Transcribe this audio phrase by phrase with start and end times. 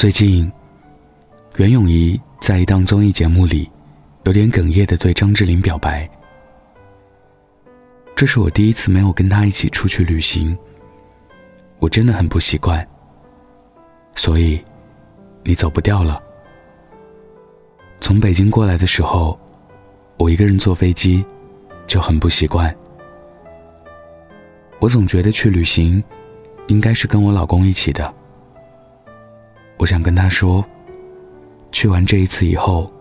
[0.00, 0.50] 最近，
[1.56, 3.70] 袁咏仪在一档综艺节目里，
[4.24, 6.08] 有点哽咽的对张智霖表白
[8.16, 10.56] ：“这是我第一次没有跟他一起出去旅行，
[11.80, 12.82] 我真的很不习惯。
[14.14, 14.58] 所以，
[15.42, 16.18] 你走不掉了。
[18.00, 19.38] 从北京过来的时候，
[20.16, 21.22] 我一个人坐飞机，
[21.86, 22.74] 就很不习惯。
[24.78, 26.02] 我总觉得去旅行，
[26.68, 28.10] 应该是跟我老公一起的。”
[29.80, 30.62] 我想跟他说，
[31.72, 32.92] 去完这一次以后，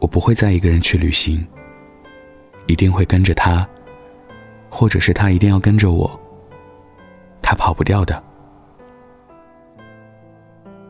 [0.00, 1.42] 我不会再一个人去旅行，
[2.66, 3.66] 一定会跟着他，
[4.68, 6.20] 或者是他一定要跟着我。
[7.40, 8.22] 他跑不掉的。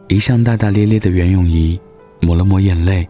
[0.08, 1.80] 一向大大咧咧的袁咏仪
[2.20, 3.08] 抹了抹眼泪，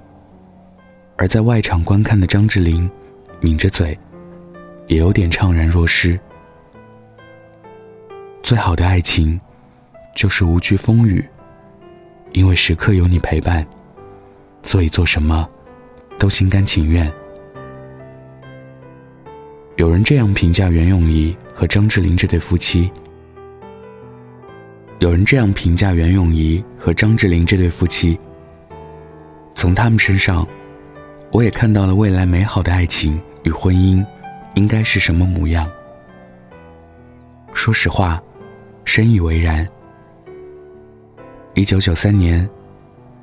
[1.17, 2.89] 而在外场观看的张智霖
[3.41, 3.99] 抿着嘴，
[4.89, 6.21] 也有点怅然若失。
[8.43, 9.41] 最好的爱情，
[10.15, 11.27] 就是无惧风雨。
[12.35, 13.65] 因为时刻有你陪伴，
[14.63, 15.49] 所以做什么
[16.19, 17.11] 都心甘情愿。
[19.77, 22.91] 有人这样评价袁咏仪和张智霖这对夫妻。
[24.99, 28.19] 有人这样评价袁咏仪和张智霖这对夫妻。
[29.55, 30.47] 从他们身上，
[31.31, 34.05] 我也看到了未来美好的爱情与婚姻
[34.55, 35.71] 应该是什么模样。
[37.53, 38.21] 说实话，
[38.85, 39.67] 深以为然。
[41.57, 42.49] 一九九三年，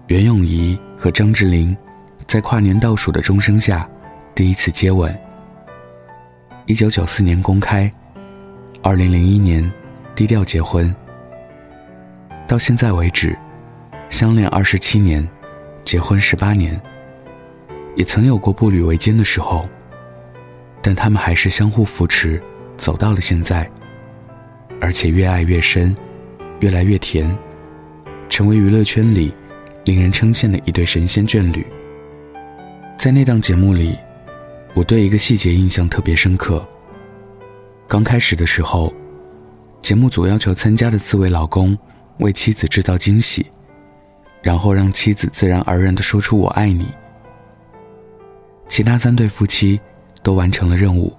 [0.08, 1.76] 袁咏仪和张智霖
[2.26, 3.86] 在跨年倒数的钟声下
[4.34, 5.14] 第一次接吻。
[6.66, 7.92] 一九九四年公开，
[8.82, 9.70] 二零零一年
[10.16, 10.96] 低调结婚。
[12.48, 13.38] 到现在为止，
[14.10, 15.28] 相恋二十七年，
[15.84, 16.82] 结婚十八年，
[17.98, 19.68] 也曾有过步履维艰的时候，
[20.82, 22.42] 但他们还是相互扶持，
[22.78, 23.70] 走到了现在，
[24.80, 25.94] 而且越爱越深，
[26.62, 27.30] 越来越甜。
[28.32, 29.34] 成为娱乐圈里
[29.84, 31.68] 令人称羡的一对神仙眷侣。
[32.98, 33.98] 在那档节目里，
[34.74, 36.66] 我对一个细节印象特别深刻。
[37.90, 38.94] 刚开始的时候，
[39.82, 41.78] 节目组要求参加的四位老公
[42.20, 43.46] 为妻子制造惊喜，
[44.42, 46.88] 然后让妻子自然而然的说出“我爱你”。
[48.70, 49.78] 其他三对夫妻
[50.24, 51.14] 都完成了任务，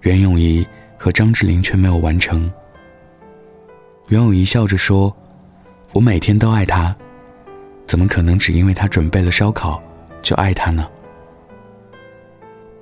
[0.00, 0.66] 袁咏仪
[0.96, 2.50] 和张智霖却没有完成。
[4.08, 5.14] 袁咏仪笑着说。
[5.94, 6.92] 我每天都爱他，
[7.86, 9.80] 怎么可能只因为他准备了烧烤
[10.22, 10.88] 就爱他呢？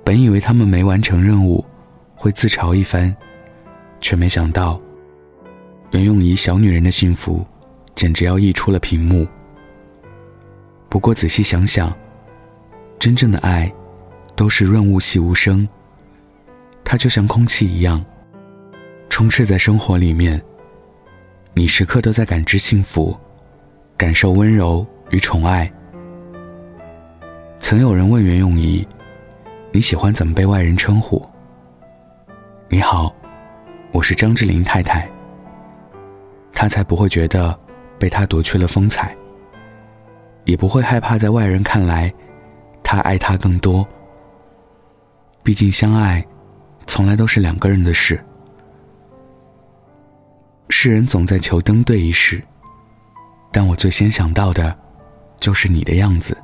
[0.03, 1.63] 本以为他们没完成任务
[2.15, 3.15] 会自嘲一番，
[4.01, 4.81] 却没想到
[5.91, 7.45] 袁咏仪小女人的幸福
[7.93, 9.27] 简直要溢出了屏幕。
[10.89, 11.95] 不过仔细想想，
[12.97, 13.71] 真正的爱
[14.35, 15.67] 都是润物细无声，
[16.83, 18.03] 它就像空气一样，
[19.07, 20.43] 充斥在生活里面。
[21.55, 23.15] 你时刻都在感知幸福，
[23.95, 25.71] 感受温柔与宠爱。
[27.59, 28.85] 曾有人问袁咏仪
[29.71, 31.23] ：“你喜欢怎么被外人称呼？”
[32.69, 33.13] 你好，
[33.91, 35.07] 我是张智霖太太。
[36.55, 37.55] 他才不会觉得
[37.99, 39.15] 被他夺去了风采，
[40.45, 42.11] 也不会害怕在外人看来
[42.81, 43.87] 他爱他更多。
[45.43, 46.25] 毕竟相爱，
[46.87, 48.19] 从来都是两个人的事。
[50.83, 52.43] 世人总在求登对一事，
[53.53, 54.77] 但我最先想到的，
[55.39, 56.37] 就是你的样子。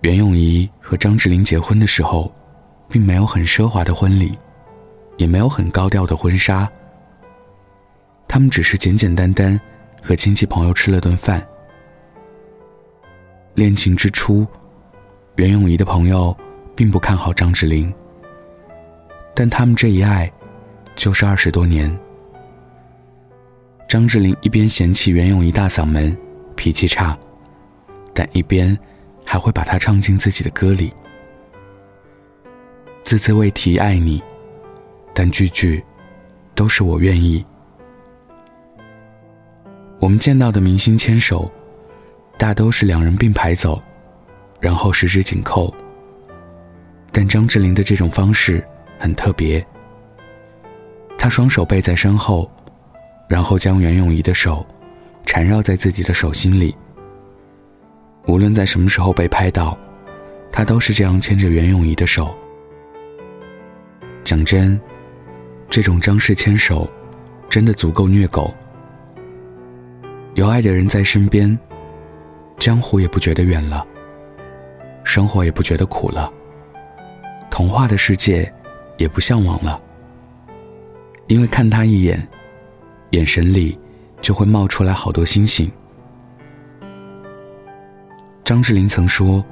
[0.00, 2.34] 袁咏仪和张智霖结婚的时候，
[2.88, 4.38] 并没有很奢华的婚礼，
[5.18, 6.66] 也没有很高调的婚纱。
[8.26, 9.60] 他们只是简简单单
[10.02, 11.46] 和亲戚朋友吃了顿饭。
[13.52, 14.46] 恋情之初，
[15.36, 16.34] 袁咏仪的朋友
[16.74, 17.92] 并不看好张智霖，
[19.34, 20.32] 但他们这一爱，
[20.94, 21.94] 就是二十多年。
[23.90, 26.16] 张智霖一边嫌弃袁咏仪大嗓门、
[26.54, 27.18] 脾气差，
[28.14, 28.78] 但一边
[29.26, 30.92] 还会把她唱进自己的歌里。
[33.02, 34.22] 字字未提爱你，
[35.12, 35.84] 但句句
[36.54, 37.44] 都是我愿意。
[39.98, 41.50] 我们见到的明星牵手，
[42.38, 43.82] 大都是两人并排走，
[44.60, 45.74] 然后十指紧扣。
[47.10, 48.64] 但张智霖的这种方式
[49.00, 49.66] 很特别，
[51.18, 52.48] 他双手背在身后。
[53.30, 54.66] 然后将袁咏仪的手
[55.24, 56.74] 缠绕在自己的手心里。
[58.26, 59.78] 无论在什么时候被拍到，
[60.50, 62.34] 他都是这样牵着袁咏仪的手。
[64.24, 64.78] 讲真，
[65.68, 66.90] 这种张氏牵手，
[67.48, 68.52] 真的足够虐狗。
[70.34, 71.56] 有爱的人在身边，
[72.58, 73.86] 江湖也不觉得远了，
[75.04, 76.32] 生活也不觉得苦了，
[77.48, 78.52] 童话的世界
[78.96, 79.80] 也不向往了，
[81.28, 82.26] 因为看他一眼。
[83.10, 83.76] 眼神里，
[84.20, 85.70] 就会冒出来好多星星。
[88.44, 89.44] 张智霖曾说：“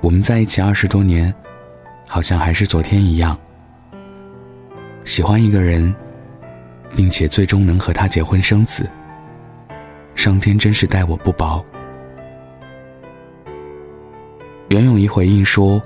[0.00, 1.32] 我们在一起二十多年，
[2.06, 3.38] 好像还是昨天一样。
[5.04, 5.94] 喜欢一个人，
[6.96, 8.88] 并且最终能和他结婚生子，
[10.14, 11.64] 上天真是待我不薄。”
[14.68, 15.80] 袁咏仪回应说：“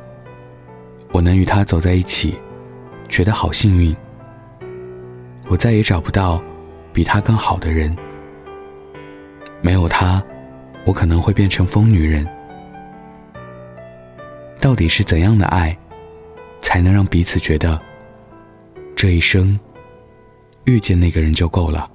[1.11, 2.37] 我能与他走在一起，
[3.09, 3.95] 觉得好幸运。
[5.49, 6.41] 我再也找不到
[6.99, 7.97] 比他更好的人。
[9.61, 10.21] 没有他，
[10.85, 12.27] 我可能会变成疯女人。
[14.59, 15.79] 到底是怎样的爱，
[16.61, 17.81] 才能让彼此觉得
[18.97, 19.57] 这一生
[20.65, 21.89] 遇见那个人就够了？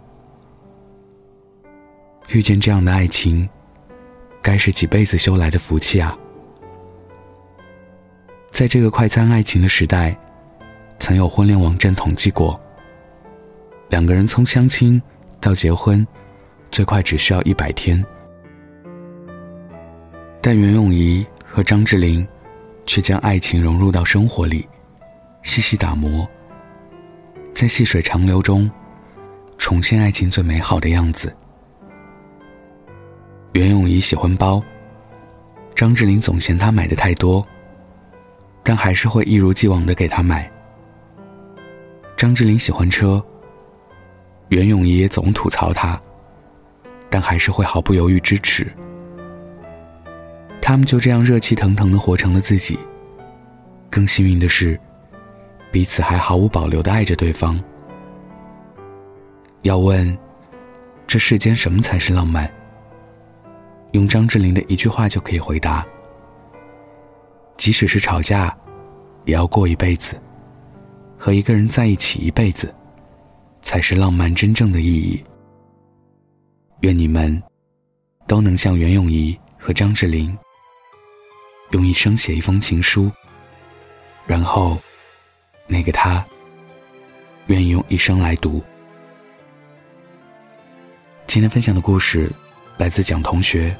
[2.29, 3.45] 遇见这样的爱情，
[4.41, 6.17] 该是几辈子修来的福气啊！”
[8.51, 10.17] 在这个快餐爱情的时代，
[10.97, 12.57] 曾有婚恋网站统计过，
[13.93, 14.99] 两个人从相亲
[15.39, 16.03] 到结婚，
[16.71, 18.03] 最快只需要一百天。
[20.41, 22.27] 但袁咏仪和张智霖，
[22.87, 24.67] 却将爱情融入到生活里，
[25.43, 26.27] 细细打磨，
[27.53, 28.67] 在细水长流中，
[29.59, 31.31] 重现爱情最美好的样子。
[33.51, 34.59] 袁咏仪喜欢包，
[35.75, 37.45] 张智霖总嫌她买的太多。
[38.63, 40.51] 但还是会一如既往的给她买。
[42.17, 43.23] 张智霖喜欢车，
[44.49, 45.99] 袁咏仪也总吐槽他，
[47.09, 48.71] 但还是会毫不犹豫支持。
[50.61, 52.77] 他们就这样热气腾腾的活成了自己。
[53.89, 54.79] 更幸运的是，
[55.71, 57.61] 彼此还毫无保留的爱着对方。
[59.63, 60.17] 要问，
[61.05, 62.49] 这世间什么才是浪漫？
[63.91, 65.85] 用张智霖的一句话就可以回答。
[67.57, 68.55] 即使是吵架，
[69.25, 70.19] 也要过一辈子。
[71.17, 72.73] 和一个人在一起一辈子，
[73.63, 75.23] 才是浪漫真正的意义。
[76.81, 77.41] 愿你们
[78.27, 80.37] 都能像袁咏仪和张智霖，
[81.71, 83.09] 用一生写一封情书，
[84.27, 84.77] 然后
[85.65, 86.23] 那个他
[87.47, 88.61] 愿意用一生来读。
[91.25, 92.31] 今天分享的故事
[92.77, 93.75] 来自蒋同学。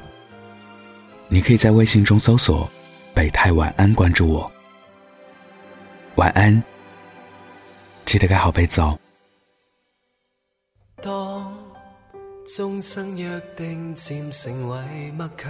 [1.28, 2.68] 你可以在微信中搜索。
[3.14, 4.50] 北太晚安，关注我。
[6.16, 6.60] 晚安，
[8.04, 8.98] 记得盖好被子哦。
[11.04, 11.54] 当
[12.56, 15.44] 终生约定渐成为默契，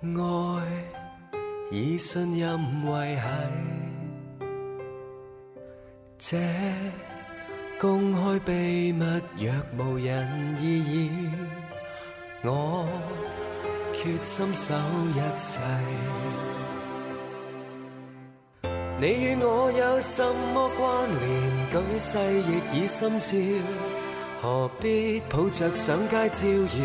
[0.00, 0.64] 爱
[1.70, 3.20] 以信任维系，
[6.16, 6.38] 这
[7.78, 9.04] 公开秘密
[9.36, 11.10] 若无人异议，
[12.42, 12.86] 我。
[13.92, 14.74] 决心守
[15.12, 15.58] 一世，
[19.00, 20.24] 你与我有什
[20.54, 21.28] 么关联？
[21.72, 22.16] 举世
[22.48, 23.34] 亦已心照，
[24.40, 26.78] 何必抱着上街招摇，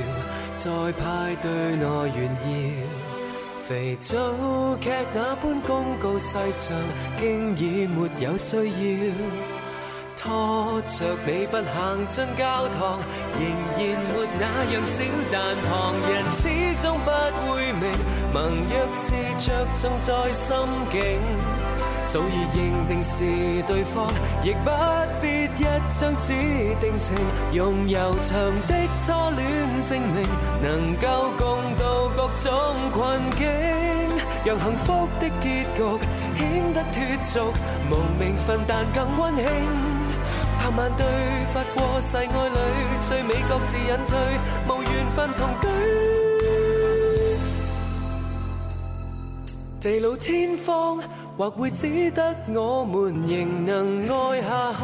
[0.56, 2.50] 在派对内炫耀？
[3.66, 4.16] 肥皂
[4.82, 6.76] 剧那般公告世上，
[7.20, 9.14] 经已没有需要。
[10.18, 13.00] 拖着你不行进教堂，
[13.38, 16.42] 仍然没那样小，但旁人始
[16.82, 17.12] 终不
[17.52, 17.84] 会明。
[18.34, 20.56] 盟约是着重在心
[20.92, 21.20] 境，
[22.08, 23.24] 早已认定是
[23.68, 24.12] 对方，
[24.44, 24.72] 亦不
[25.22, 25.64] 必一
[26.00, 26.34] 张纸
[26.80, 27.16] 定情。
[27.52, 28.34] 用悠长
[28.68, 30.28] 的初恋证明，
[30.62, 32.52] 能够共度各种
[32.92, 33.48] 困境，
[34.46, 35.80] 让幸福的结局
[36.38, 37.54] 显得脱俗，
[37.92, 39.46] 无名份但更温馨。
[40.60, 41.06] 百万对
[41.54, 44.18] 发过誓爱侣，最美各自隐退，
[44.68, 45.93] 无缘分同居。
[49.84, 50.98] 地老天荒，
[51.38, 54.80] 或会只得我们仍能爱下去。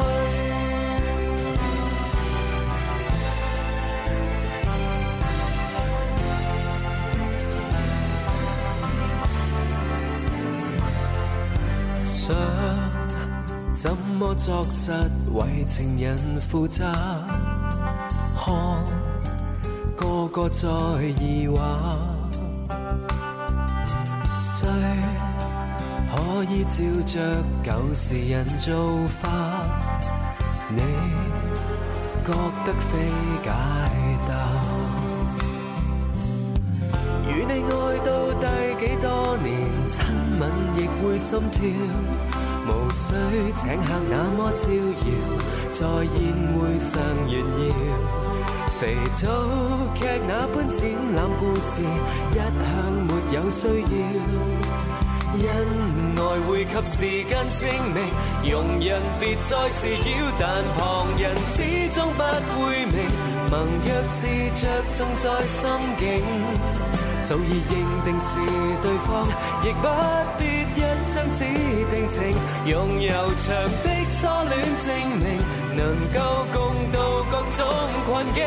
[12.04, 12.36] 想。
[13.74, 14.92] 怎么作实
[15.34, 16.84] 为情人负责？
[18.36, 18.84] 看
[19.96, 20.68] 个个在
[21.22, 21.58] 疑惑，
[24.52, 24.68] 谁
[26.12, 29.30] 可以照着旧时人做法？
[30.70, 30.82] 你
[32.26, 32.34] 觉
[32.66, 32.98] 得非
[33.44, 33.52] 解
[34.28, 34.32] 答？
[37.28, 37.72] 与你爱
[38.04, 38.10] 到
[38.42, 38.46] 第
[38.80, 39.48] 几多年，
[39.88, 40.04] 亲
[40.40, 40.42] 吻
[40.78, 41.62] 亦会心跳。
[42.68, 43.14] 无需
[43.56, 45.08] 请客那么招摇，
[45.72, 46.18] 在宴
[46.54, 47.72] 会上炫耀，
[48.80, 48.82] 肥
[49.14, 49.22] 皂
[49.94, 50.80] 剧那般展
[51.16, 52.44] 览故事，一向
[53.32, 53.84] 有需要。
[55.32, 55.46] 恩
[56.18, 57.98] 爱会给时间证明，
[58.52, 60.78] 容人别再自扰，但旁
[61.20, 61.58] 人始
[61.94, 62.22] 终不
[62.60, 62.98] 会明。
[63.52, 63.54] 盟
[63.86, 64.20] 若是
[64.54, 65.70] 着重在心
[66.00, 66.04] 境，
[67.24, 67.72] 早已认
[68.04, 68.30] 定是
[68.82, 69.08] 对方，
[69.64, 69.86] 亦不
[70.40, 70.42] 必
[70.76, 71.40] 一张纸
[71.92, 72.18] 定情。
[72.66, 73.08] 用悠
[73.38, 73.48] 长
[73.84, 74.88] 的初恋证
[75.20, 75.26] 明，
[75.78, 75.80] 能
[76.12, 76.18] 够
[76.52, 76.58] 共
[76.92, 76.98] 度
[77.30, 77.60] 各种
[78.08, 78.44] 困境，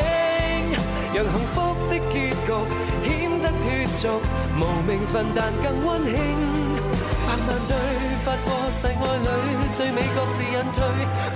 [1.14, 1.56] 让幸福
[1.88, 2.38] 的结局
[3.62, 3.64] 脱
[3.94, 4.20] 俗，
[4.58, 6.12] 无名份但更温馨。
[7.24, 7.72] 百万对
[8.24, 8.92] 发过誓爱
[9.24, 9.28] 侣，
[9.72, 10.76] 最美各自隐退，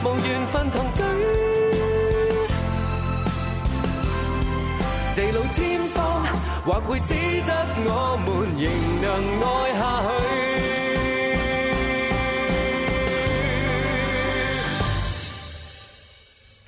[0.05, 1.01] 无缘分同居。
[5.15, 5.97] 地老天荒，
[6.67, 7.51] 或会只得
[7.87, 7.91] 我
[8.27, 8.27] 们
[8.59, 8.65] 仍
[9.01, 9.05] 能
[9.41, 9.45] 爱
[9.79, 10.07] 下去。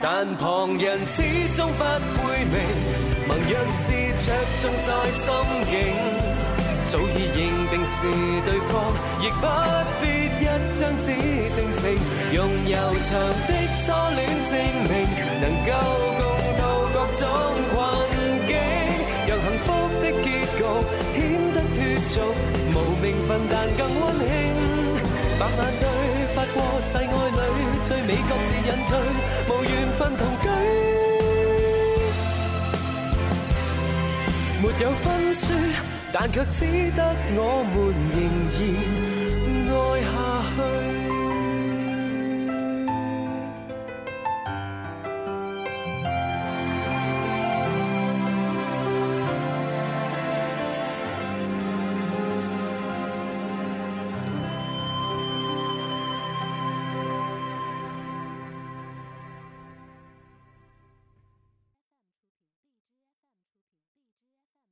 [0.00, 1.16] 但旁人始
[1.56, 2.56] 终不配明，
[3.28, 3.52] 盟若
[3.84, 3.92] 是
[4.24, 4.32] 着
[4.62, 5.28] 重在心
[5.68, 5.76] 境，
[6.86, 7.96] 早已认定是
[8.46, 8.72] 对方，
[9.20, 9.44] 亦不
[10.00, 10.02] 必
[10.40, 11.80] 一张纸定情，
[12.32, 12.72] 用悠
[13.04, 13.10] 长
[13.46, 13.52] 的
[13.84, 14.18] 初恋
[14.48, 14.56] 证
[14.88, 14.92] 明，
[15.42, 15.70] 能够
[16.16, 16.24] 共
[16.56, 16.62] 度
[16.94, 17.22] 各种
[17.68, 17.76] 困
[18.48, 18.50] 境，
[19.28, 19.68] 让幸福
[20.00, 20.58] 的结局
[21.12, 21.20] 显
[21.52, 22.12] 得脱俗，
[22.72, 24.26] 无名份但更温馨。
[25.38, 25.84] 百万对
[26.34, 27.38] 发过誓爱侣，
[27.84, 28.90] 最美各自隐退，
[29.50, 31.07] 无缘分同居。
[34.60, 35.52] 没有分数，
[36.12, 36.64] 但却只
[36.96, 38.18] 得我们仍
[38.52, 39.17] 然